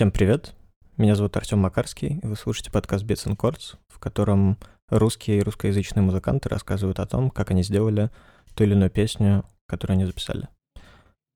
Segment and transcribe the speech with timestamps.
[0.00, 0.54] Всем привет!
[0.96, 4.56] Меня зовут Артем Макарский, и вы слушаете подкаст Bits and Chords, в котором
[4.88, 8.08] русские и русскоязычные музыканты рассказывают о том, как они сделали
[8.54, 10.48] ту или иную песню, которую они записали.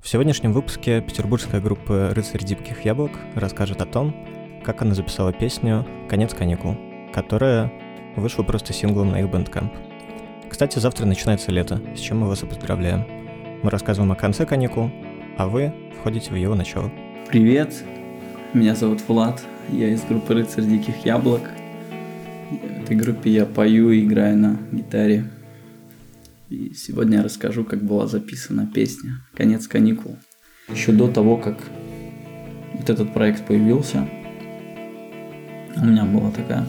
[0.02, 5.86] В сегодняшнем выпуске петербургская группа «Рыцарь диких яблок» расскажет о том, как она записала песню
[6.08, 6.74] «Конец каникул»,
[7.12, 7.70] которая
[8.16, 10.48] вышла просто синглом на их Bandcamp.
[10.48, 13.04] Кстати, завтра начинается лето, с чем мы вас и поздравляем.
[13.62, 14.90] Мы рассказываем о конце каникул,
[15.36, 16.90] а вы входите в его начало.
[17.28, 17.84] Привет,
[18.54, 21.42] меня зовут Влад, я из группы «Рыцарь диких яблок».
[22.50, 25.24] В этой группе я пою и играю на гитаре.
[26.50, 30.16] И сегодня я расскажу, как была записана песня «Конец каникул».
[30.72, 31.58] Еще до того, как
[32.74, 34.08] вот этот проект появился,
[35.76, 36.64] у меня была такая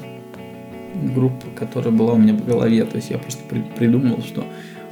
[1.13, 2.83] группа, которая была у меня в голове.
[2.85, 3.43] То есть я просто
[3.77, 4.43] придумал, что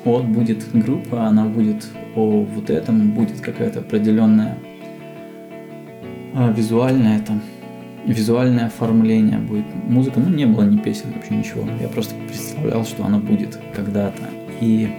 [0.05, 4.59] вот будет группа, она будет о вот этом, будет какая-то определенная
[6.35, 7.41] а, визуальное там,
[8.05, 9.65] визуальное оформление будет.
[9.87, 11.67] Музыка, ну, не было ни песен, вообще ничего.
[11.79, 14.29] Я просто представлял, что она будет когда-то.
[14.59, 14.89] И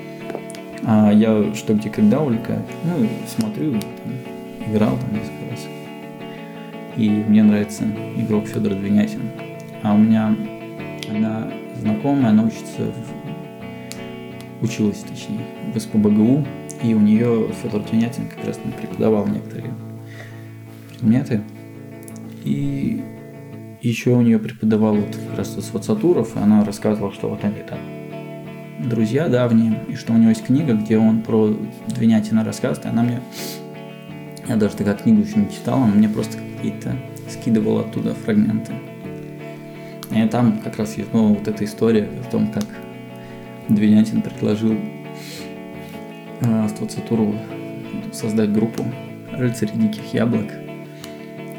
[0.84, 5.66] а, я что где когда увлекаюсь, ну, смотрю, там, играл там несколько раз.
[6.96, 7.84] И мне нравится
[8.16, 9.22] игрок Федор Двинятин.
[9.82, 10.36] А у меня
[11.10, 12.92] она знакомая, она учится
[14.60, 14.64] в...
[14.64, 15.40] училась, точнее,
[15.74, 16.44] в СПБГУ,
[16.82, 19.72] и у нее Федор Двинятин как раз преподавал некоторые
[21.05, 21.42] предметы.
[22.44, 23.02] И
[23.80, 27.78] еще у нее преподавал вот как раз Свацатуров, и она рассказывала, что вот они там
[28.88, 31.55] друзья давние, и что у него есть книга, где он про
[31.88, 33.20] Двинятина рассказывает, и она мне...
[34.46, 36.96] Я даже тогда книгу еще не читала, она мне просто какие-то
[37.30, 38.72] скидывала оттуда фрагменты.
[40.11, 42.66] И там как раз есть ну, вот эта история о том, как
[43.68, 44.77] Двинятин предложил
[46.41, 47.34] э, Свацатурову
[48.12, 48.84] создать группу
[49.33, 50.63] «Рыцари диких яблок»,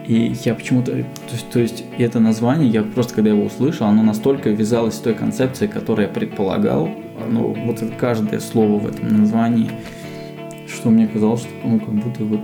[0.07, 0.97] и я почему-то, то
[1.31, 5.15] есть, то есть это название, я просто когда его услышал, оно настолько вязалось с той
[5.15, 6.89] концепцией, которую я предполагал,
[7.25, 9.71] оно, вот это каждое слово в этом названии,
[10.67, 12.41] что мне казалось, что ну как будто вот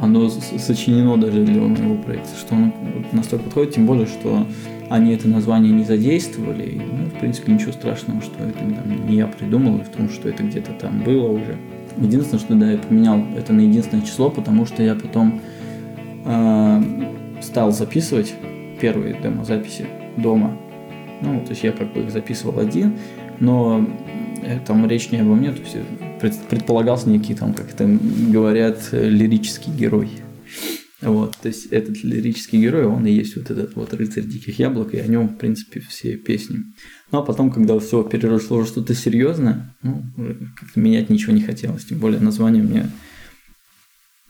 [0.00, 2.72] оно сочинено даже для моего проекта, что оно
[3.12, 4.46] настолько подходит, тем более, что
[4.90, 9.16] они это название не задействовали, и, ну, в принципе, ничего страшного, что это там, не
[9.16, 11.56] я придумал, и в том, что это где-то там было уже.
[11.96, 15.40] Единственное, что да, я поменял это на единственное число, потому что я потом
[16.24, 16.82] э,
[17.42, 18.34] стал записывать
[18.80, 19.86] первые демо-записи
[20.16, 20.58] дома.
[21.22, 22.98] Ну, то есть я как бы их записывал один,
[23.40, 23.86] но
[24.42, 29.72] э, там речь не обо мне, то есть предполагался некий там, как это говорят, лирический
[29.72, 30.10] герой.
[31.04, 34.94] Вот, то есть этот лирический герой, он и есть вот этот вот рыцарь диких яблок,
[34.94, 36.60] и о нем, в принципе, все песни.
[37.12, 40.02] Ну а потом, когда все переросло уже что-то серьезное, ну,
[40.58, 42.90] как-то менять ничего не хотелось, тем более название мне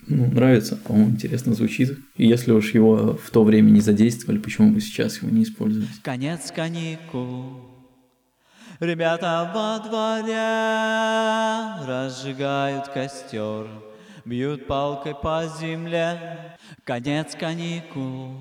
[0.06, 1.98] ну, нравится, по-моему, интересно звучит.
[2.16, 5.88] И если уж его в то время не задействовали, почему бы сейчас его не использовать?
[6.02, 7.60] Конец каникул.
[8.80, 10.36] Ребята во дворе
[11.86, 13.68] разжигают костер,
[14.24, 16.56] бьют палкой по земле.
[16.84, 18.36] Конец каникул.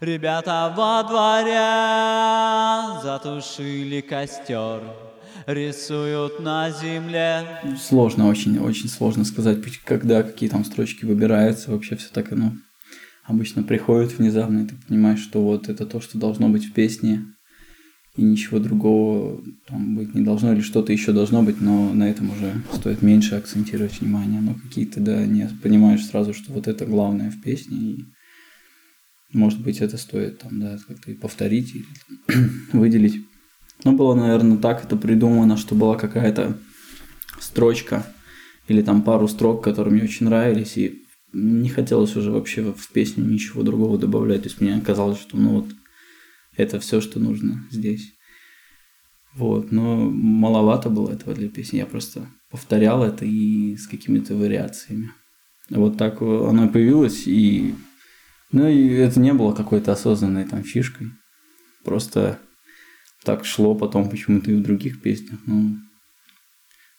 [0.00, 1.60] Ребята во дворе
[3.02, 4.80] затушили костер
[5.46, 7.46] рисуют на земле.
[7.80, 11.70] Сложно, очень, очень сложно сказать, когда какие там строчки выбираются.
[11.70, 12.52] Вообще все так, ну,
[13.24, 17.24] обычно приходит внезапно, и ты понимаешь, что вот это то, что должно быть в песне,
[18.14, 22.30] и ничего другого там быть не должно, или что-то еще должно быть, но на этом
[22.30, 24.40] уже стоит меньше акцентировать внимание.
[24.40, 28.04] Но какие-то, да, не понимаешь сразу, что вот это главное в песне, и
[29.32, 31.86] может быть это стоит там, да, как-то и повторить, или
[32.72, 33.24] выделить.
[33.84, 36.56] Ну, было, наверное, так это придумано, что была какая-то
[37.40, 38.06] строчка
[38.68, 43.24] или там пару строк, которые мне очень нравились, и не хотелось уже вообще в песню
[43.24, 44.42] ничего другого добавлять.
[44.42, 45.68] То есть мне казалось, что ну вот
[46.56, 48.12] это все, что нужно здесь.
[49.34, 51.78] Вот, но маловато было этого для песни.
[51.78, 55.10] Я просто повторял это и с какими-то вариациями.
[55.70, 57.74] Вот так оно появилось, и
[58.52, 61.08] ну и это не было какой-то осознанной там фишкой.
[61.82, 62.38] Просто
[63.24, 65.38] так шло потом почему-то и в других песнях.
[65.46, 65.76] Ну,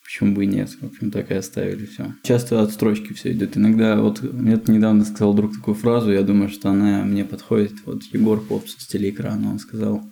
[0.04, 0.70] почему бы и нет.
[0.70, 2.14] В общем, так и оставили все.
[2.24, 3.58] Часто от строчки все идет.
[3.58, 7.74] Иногда, вот мне недавно сказал друг такую фразу, я думаю, что она мне подходит.
[7.86, 10.04] Вот Егор Попс с телеэкрана, он сказал,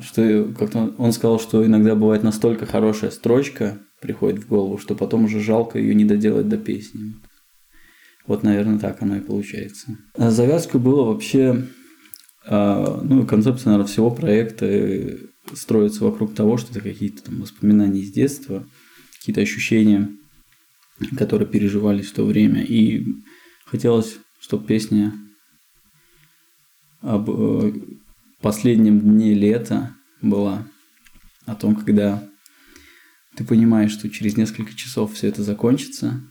[0.00, 5.24] что как-то он сказал, что иногда бывает настолько хорошая строчка приходит в голову, что потом
[5.24, 7.14] уже жалко ее не доделать до песни.
[8.26, 9.96] Вот, наверное, так оно и получается.
[10.16, 11.64] Завязка была вообще,
[12.46, 14.66] а, ну, концепция, наверное, всего проекта
[15.54, 18.66] строится вокруг того, что это какие-то там воспоминания из детства,
[19.18, 20.10] какие-то ощущения,
[21.16, 22.62] которые переживались в то время.
[22.62, 23.04] И
[23.64, 25.12] хотелось, чтобы песня
[27.00, 27.72] об э,
[28.40, 30.66] последнем дне лета была.
[31.44, 32.28] О том, когда
[33.36, 36.22] ты понимаешь, что через несколько часов все это закончится,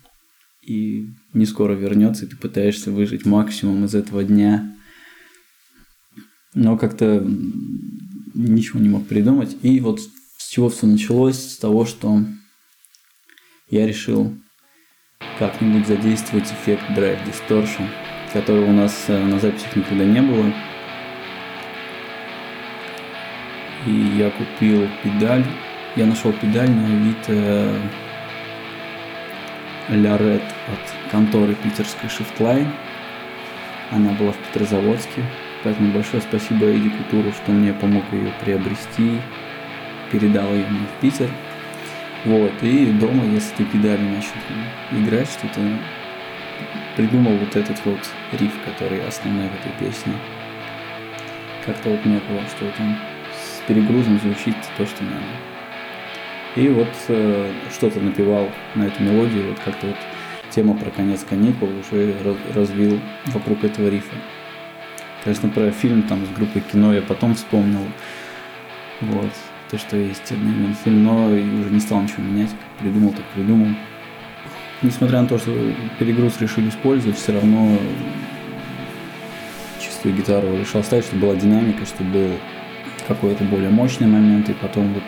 [0.62, 4.76] и не скоро вернется, и ты пытаешься выжить максимум из этого дня.
[6.56, 7.26] Но как-то
[8.36, 9.56] ничего не мог придумать.
[9.64, 10.02] И вот
[10.38, 11.38] с чего все началось?
[11.38, 12.20] С того, что
[13.70, 14.34] я решил
[15.40, 17.88] как-нибудь задействовать эффект Drive Distortion,
[18.32, 20.54] которого у нас э, на записях никогда не было.
[23.88, 25.46] И я купил педаль.
[25.96, 27.82] Я нашел педаль на Авито
[29.90, 32.72] Лярет от конторы питерской Shiftline.
[33.92, 35.24] Она была в Петрозаводске.
[35.66, 39.20] Поэтому большое спасибо Эдди Кутуру, что мне помог ее приобрести.
[40.12, 41.28] Передал ее мне в Питер.
[42.24, 44.30] Вот, и дома с этой педалью начал
[44.92, 45.62] играть что-то.
[46.96, 47.98] Придумал вот этот вот
[48.40, 50.14] риф, который основной в этой песне.
[51.66, 53.00] Как-то вот мне было, что там
[53.34, 55.26] с перегрузом звучит то, что надо.
[56.56, 59.98] И вот э, что-то напевал на эту мелодию, вот как-то вот
[60.52, 62.16] тема про конец каникул уже
[62.54, 64.16] развил вокруг этого рифа.
[65.26, 67.82] Конечно, про фильм там с группой кино я потом вспомнил.
[69.02, 69.32] Вот.
[69.72, 72.52] То, что есть одноименный фильм, но уже не стал ничего менять.
[72.80, 73.70] Придумал, так придумал.
[74.84, 75.52] Несмотря на то, что
[75.98, 77.76] перегруз решили использовать, все равно
[79.80, 82.30] чистую гитару решил оставить, чтобы была динамика, чтобы был
[83.08, 85.04] какой-то более мощный момент, и потом вот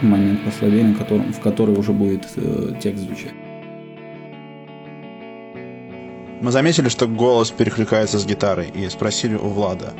[0.00, 3.34] момент послабления, в который уже будет э, текст звучать.
[6.40, 9.92] Мы заметили, что голос перекликается с гитарой, и спросили у Влада,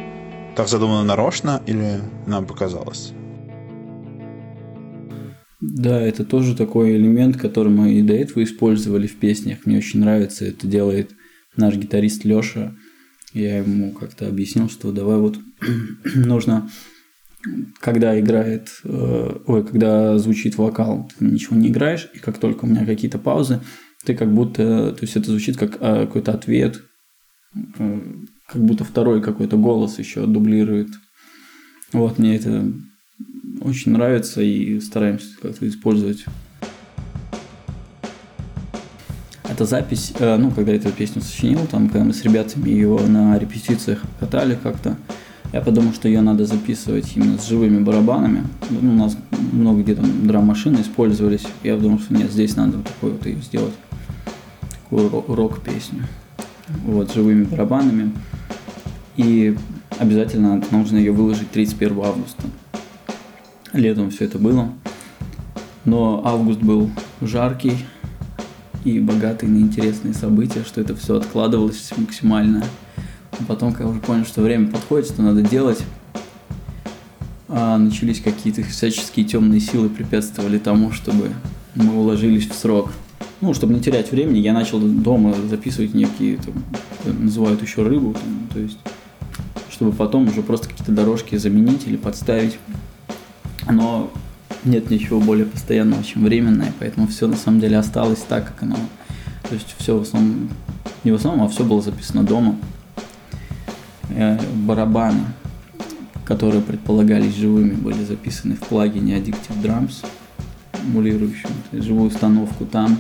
[0.57, 3.13] так задумано нарочно или нам показалось?
[5.61, 9.67] Да, это тоже такой элемент, который мы и до этого использовали в песнях.
[9.67, 11.11] Мне очень нравится, это делает
[11.57, 12.75] наш гитарист Лёша.
[13.35, 15.39] Я ему как-то объяснил, что давай вот
[16.15, 16.71] нужно
[17.81, 22.69] когда играет, э, ой, когда звучит вокал, ты ничего не играешь, и как только у
[22.69, 23.61] меня какие-то паузы,
[24.05, 26.83] ты как будто, то есть это звучит как э, какой-то ответ,
[27.79, 28.01] э,
[28.47, 30.89] как будто второй какой-то голос еще дублирует.
[31.93, 32.73] Вот, мне это
[33.61, 36.25] очень нравится и стараемся как-то использовать.
[39.45, 44.03] Эта запись, ну, когда эту песню сочинил, там, когда мы с ребятами ее на репетициях
[44.21, 44.97] катали как-то,
[45.53, 48.45] я подумал, что ее надо записывать именно с живыми барабанами.
[48.71, 49.19] Ну, у нас
[49.53, 51.45] много где там драм-машины использовались.
[51.65, 53.75] Я подумал, что нет, здесь надо вот такой вот ее сделать.
[54.91, 56.07] Рок-песню.
[56.85, 58.13] Вот, живыми барабанами.
[59.17, 59.57] И
[59.99, 62.43] обязательно нужно ее выложить 31 августа.
[63.73, 64.73] Летом все это было.
[65.85, 66.91] Но август был
[67.21, 67.85] жаркий
[68.85, 72.65] и богатый на интересные события, что это все откладывалось максимально.
[73.47, 75.83] Потом, когда уже понял, что время подходит, что надо делать,
[77.49, 81.31] а начались какие-то всяческие темные силы препятствовали тому, чтобы
[81.75, 82.91] мы уложились в срок.
[83.41, 88.49] Ну, чтобы не терять времени, я начал дома записывать некие, там, называют еще рыбу, там,
[88.53, 88.79] то есть,
[89.71, 92.59] чтобы потом уже просто какие-то дорожки заменить или подставить.
[93.67, 94.11] Но
[94.65, 98.77] нет ничего более постоянного, чем временное, поэтому все на самом деле осталось так, как оно.
[99.49, 100.51] То есть все в основном,
[101.05, 102.57] не в основном, а все было записано дома.
[104.11, 105.25] Э, барабаны,
[106.27, 110.05] которые предполагались живыми, были записаны в плагине Addictive Drums,
[110.85, 112.99] эмулирующем живую установку там,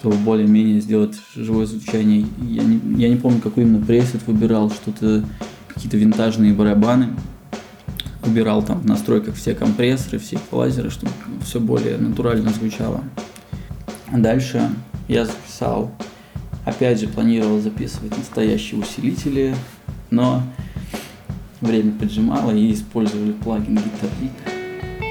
[0.00, 2.24] чтобы более-менее сделать живое звучание.
[2.40, 5.22] Я не, я не помню, какой именно пресет выбирал, что-то,
[5.68, 7.10] какие-то винтажные барабаны.
[8.22, 11.12] Выбирал там в настройках все компрессоры, все эквалайзеры, чтобы
[11.44, 13.04] все более натурально звучало.
[14.10, 14.70] Дальше
[15.06, 15.90] я записал,
[16.64, 19.54] опять же планировал записывать настоящие усилители,
[20.10, 20.42] но
[21.60, 24.10] время поджимало и использовали плагин Guitar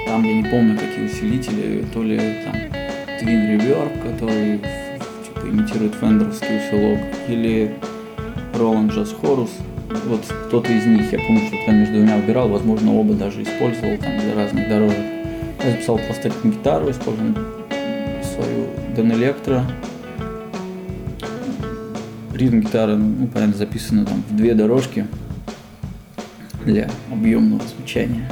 [0.08, 2.79] Там я не помню, какие усилители, то ли там
[3.22, 4.60] Twin Reverb, который
[5.24, 7.76] типа, имитирует фендеровский усилок, или
[8.54, 9.50] Roland Jazz Horus.
[10.06, 13.98] Вот кто-то из них, я помню, что я между двумя выбирал, возможно, оба даже использовал
[13.98, 15.06] там для разных дорожек.
[15.64, 17.34] Я записал просто гитару, использовал
[18.24, 19.64] свою Dan Electro,
[22.34, 25.06] ритм гитары, ну, понятно, записано там в две дорожки
[26.66, 28.30] для объемного звучания.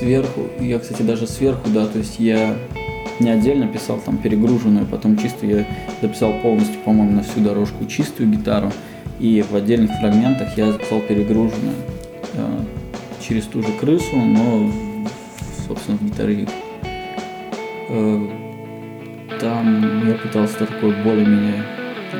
[0.00, 2.56] Сверху, я, кстати, даже сверху, да, то есть я
[3.18, 5.66] не отдельно писал там перегруженную, потом чисто я
[6.00, 8.72] записал полностью, по-моему, на всю дорожку чистую гитару,
[9.18, 11.74] и в отдельных фрагментах я записал перегруженную
[12.32, 12.60] э,
[13.20, 14.72] через ту же крысу, но,
[15.68, 16.48] собственно, в гитаре.
[17.90, 18.26] Э,
[19.38, 21.62] там я пытался такой более-менее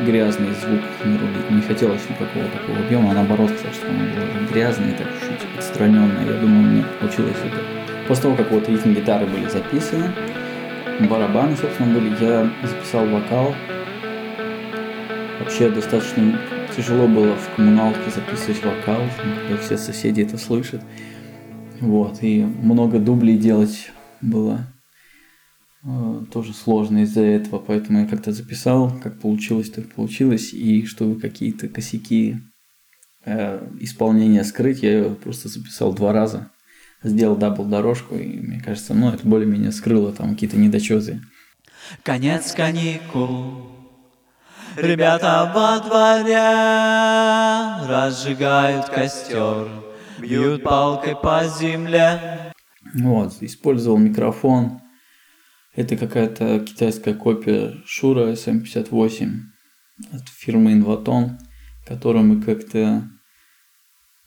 [0.04, 1.50] грязный звук нарубить.
[1.50, 6.24] Не хотелось никакого такого объема, а наоборот, хотел, чтобы оно было грязное, так чуть отстраненное.
[6.26, 8.06] Я думаю, мне получилось это.
[8.08, 10.10] После того, как вот ритм гитары были записаны,
[11.08, 13.54] барабаны, собственно, были, я записал вокал.
[15.38, 16.38] Вообще достаточно
[16.76, 19.02] тяжело было в коммуналке записывать вокал,
[19.48, 20.82] когда все соседи это слышат.
[21.80, 24.66] Вот, и много дублей делать было
[26.30, 31.68] тоже сложно из-за этого, поэтому я как-то записал, как получилось, так получилось, и чтобы какие-то
[31.68, 32.36] косяки
[33.24, 36.50] э, исполнения скрыть, я просто записал два раза,
[37.02, 41.22] сделал double дорожку, и мне кажется, ну, это более-менее скрыло там какие-то недочеты.
[42.02, 43.70] Конец каникул,
[44.76, 46.36] Ребята во дворе
[47.88, 49.68] разжигают костер,
[50.20, 52.52] бьют палкой по земле.
[52.94, 54.80] Вот, использовал микрофон.
[55.80, 59.30] Это какая-то китайская копия Шура SM58
[60.12, 61.38] от фирмы Invaton,
[61.86, 63.08] которую мы как-то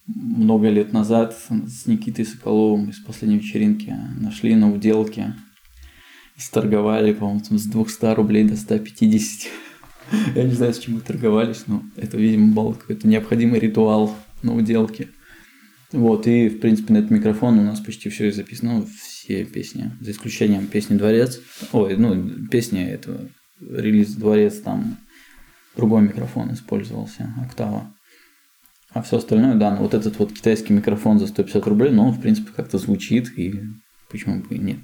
[0.08, 5.36] много лет назад с Никитой Соколовым из последней вечеринки нашли на уделке
[6.36, 9.52] и сторговали, по-моему, с 200 рублей до 150.
[10.36, 14.56] Я не знаю, с чем мы торговались, но это, видимо, был какой-то необходимый ритуал на
[14.56, 15.10] уделке.
[15.92, 18.88] Вот, и, в принципе, на этот микрофон у нас почти все и записано, ну,
[19.24, 21.40] все песни, за исключением песни «Дворец».
[21.72, 23.30] Ой, ну, песня этого,
[23.62, 24.98] релиз «Дворец», там
[25.78, 27.94] другой микрофон использовался, «Октава».
[28.90, 32.14] А все остальное, да, ну вот этот вот китайский микрофон за 150 рублей, но он,
[32.14, 33.62] в принципе, как-то звучит, и
[34.12, 34.80] почему бы и нет.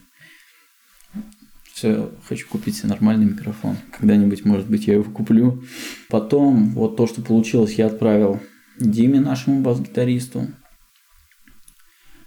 [1.73, 3.77] Все, хочу купить себе нормальный микрофон.
[3.97, 5.63] Когда-нибудь, может быть, я его куплю.
[6.09, 8.39] Потом, вот то, что получилось, я отправил
[8.79, 10.47] Диме, нашему бас-гитаристу.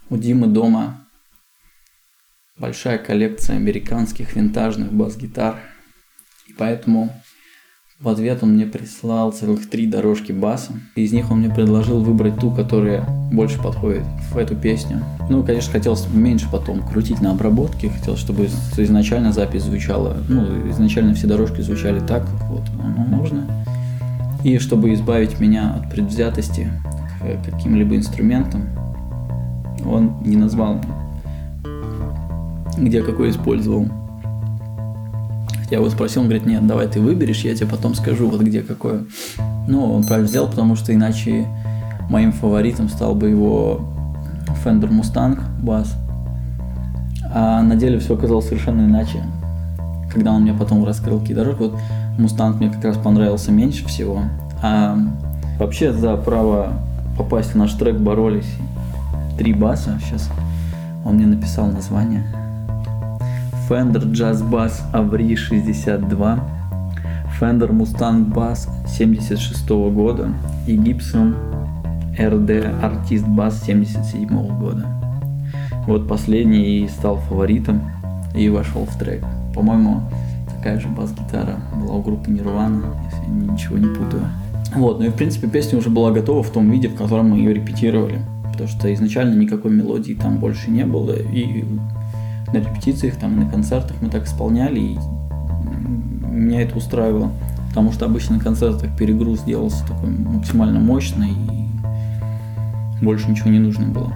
[0.09, 1.03] У Димы дома
[2.63, 5.57] большая коллекция американских винтажных бас-гитар.
[6.47, 7.11] И поэтому
[7.99, 10.73] в ответ он мне прислал целых три дорожки баса.
[10.95, 15.03] Из них он мне предложил выбрать ту, которая больше подходит в эту песню.
[15.29, 17.91] Ну, конечно, хотелось меньше потом крутить на обработке.
[17.91, 18.45] Хотел, чтобы
[18.77, 23.45] изначально запись звучала, ну, изначально все дорожки звучали так, как вот оно нужно.
[24.45, 26.71] И чтобы избавить меня от предвзятости
[27.21, 28.69] к каким-либо инструментам,
[29.85, 30.81] он не назвал,
[32.77, 33.87] где какой использовал.
[35.71, 38.61] Я его спросил, он говорит, нет, давай ты выберешь, я тебе потом скажу, вот где
[38.61, 39.05] какое.
[39.67, 41.47] Ну, он правильно сделал, потому что иначе
[42.11, 43.81] моим фаворитом стал бы его
[44.65, 45.95] Fender Mustang бас.
[47.35, 49.23] А на деле все оказалось совершенно иначе.
[50.13, 51.79] Когда он мне потом раскрыл какие дорожки, вот
[52.19, 54.21] Mustang мне как раз понравился меньше всего.
[54.63, 54.99] А
[55.59, 56.75] вообще за право
[57.17, 58.53] попасть в наш трек боролись
[59.39, 59.99] три баса.
[60.03, 60.29] Сейчас
[61.05, 62.25] он мне написал название.
[63.73, 66.39] Fender Jazz Bass Avri 62,
[67.41, 70.29] Fender Mustang Bass 76 года
[70.67, 71.35] и Gibson
[72.19, 74.87] RD Artist Bass 77 года.
[75.87, 77.81] Вот последний и стал фаворитом
[78.35, 79.25] и вошел в трек.
[79.55, 80.03] По-моему,
[80.55, 84.25] такая же бас-гитара была у группы Nirvana, если я ничего не путаю.
[84.75, 87.39] Вот, ну и в принципе песня уже была готова в том виде, в котором мы
[87.39, 88.19] ее репетировали.
[88.53, 91.65] Потому что изначально никакой мелодии там больше не было, и
[92.53, 94.99] на репетициях, там, на концертах мы так исполняли, и
[96.29, 97.31] меня это устраивало.
[97.69, 103.87] Потому что обычно на концертах перегруз делался такой максимально мощный, и больше ничего не нужно
[103.87, 104.13] было.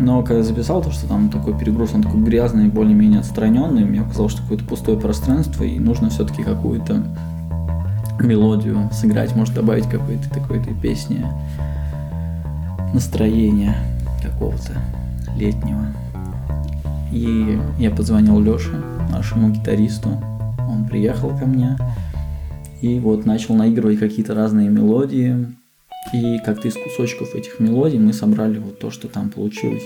[0.00, 4.32] Но когда записал то, что там такой перегруз, он такой грязный, более-менее отстраненный, мне казалось,
[4.32, 7.02] что какое-то пустое пространство, и нужно все-таки какую-то
[8.20, 11.24] мелодию сыграть, может добавить какой-то такой-то песни,
[12.92, 13.76] настроения
[14.22, 14.72] какого-то
[15.36, 15.86] летнего.
[17.12, 18.72] И я позвонил Лёше,
[19.10, 20.10] нашему гитаристу.
[20.68, 21.76] Он приехал ко мне
[22.80, 25.46] и вот начал наигрывать какие-то разные мелодии.
[26.12, 29.84] И как-то из кусочков этих мелодий мы собрали вот то, что там получилось.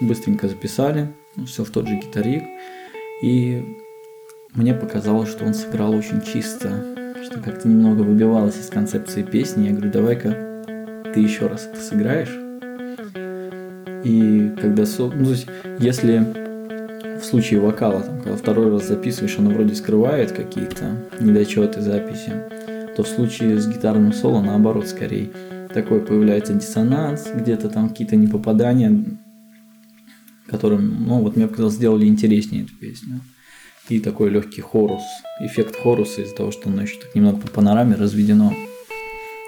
[0.00, 2.42] Быстренько записали, ну, все в тот же гитарик.
[3.22, 3.64] И
[4.54, 9.68] мне показалось, что он сыграл очень чисто, что как-то немного выбивалось из концепции песни.
[9.68, 10.64] Я говорю, давай-ка
[11.14, 12.34] ты еще раз это сыграешь.
[14.04, 15.46] И когда, ну, то есть,
[15.78, 16.43] если
[17.34, 22.32] случае вокала, там, когда второй раз записываешь, оно вроде скрывает какие-то недочеты записи,
[22.96, 25.30] то в случае с гитарным соло наоборот скорее.
[25.74, 29.04] Такой появляется диссонанс, где-то там какие-то непопадания,
[30.46, 33.20] которым, ну вот мне показалось, сделали интереснее эту песню.
[33.88, 35.02] И такой легкий хорус,
[35.40, 38.54] эффект хоруса из-за того, что оно еще так немного по панораме разведено.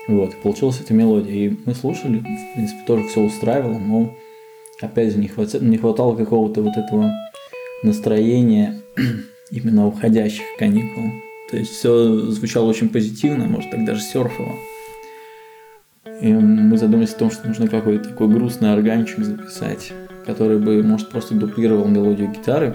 [0.09, 1.51] Вот, получилась эта мелодия.
[1.51, 4.13] И мы слушали, в принципе, тоже все устраивало, но
[4.81, 7.13] опять же не, хватало, не хватало какого-то вот этого
[7.83, 8.83] настроение
[9.51, 11.05] именно уходящих каникул.
[11.51, 14.53] То есть все звучало очень позитивно, может так даже серфово.
[16.21, 19.93] И мы задумались о том, что нужно какой-то такой грустный органчик записать,
[20.25, 22.75] который бы, может, просто дуплировал мелодию гитары.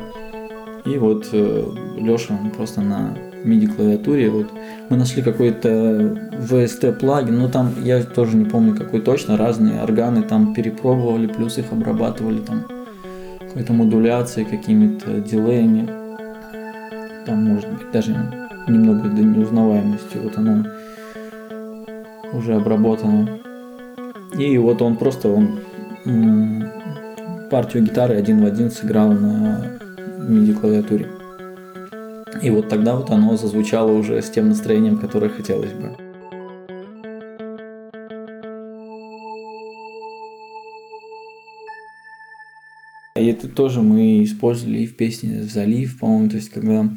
[0.85, 1.63] И вот э,
[1.97, 4.47] Леша, просто на MIDI клавиатуре, вот
[4.89, 10.23] мы нашли какой-то VST плагин, но там я тоже не помню какой точно, разные органы
[10.23, 12.65] там перепробовали, плюс их обрабатывали там
[13.51, 15.85] какой-то модуляцией, какими-то дилеями.
[17.25, 18.11] Там может быть даже
[18.67, 20.65] немного до неузнаваемости, вот оно
[22.33, 23.27] уже обработано.
[24.37, 25.59] И вот он просто он
[27.49, 29.79] партию гитары один в один сыграл на
[30.17, 31.09] MIDI клавиатуре.
[32.41, 36.10] И вот тогда вот оно зазвучало уже с тем настроением, которое хотелось бы.
[43.21, 46.89] И это тоже мы использовали и в песне «Залив», по-моему, то есть когда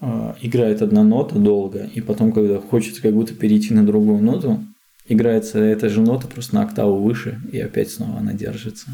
[0.00, 4.62] э, играет одна нота долго, и потом, когда хочется как будто перейти на другую ноту,
[5.08, 8.88] играется эта же нота просто на октаву выше, и опять снова она держится.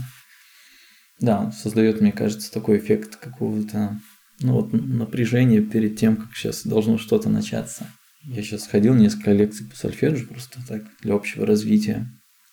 [1.21, 3.99] Да, создает, мне кажется, такой эффект какого-то
[4.41, 7.87] ну, вот, напряжения перед тем, как сейчас должно что-то начаться.
[8.25, 12.07] Я сейчас ходил несколько лекций по сольфеджио просто так для общего развития.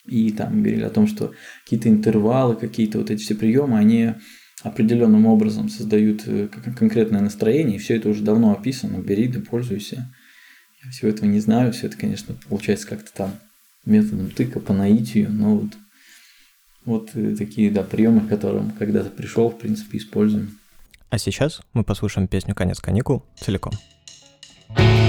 [0.05, 4.13] И там говорили о том, что какие-то интервалы, какие-то вот эти все приемы, они
[4.63, 10.11] определенным образом создают э, конкретное настроение, и все это уже давно описано, бери да пользуйся.
[10.83, 13.39] Я всего этого не знаю, все это, конечно, получается как-то там
[13.85, 15.71] методом тыка по наитию, но вот,
[16.85, 20.57] вот э, такие, да, приемы, к которым когда-то пришел, в принципе, используем.
[21.09, 23.73] А сейчас мы послушаем песню «Конец каникул» целиком.
[24.75, 25.08] thank you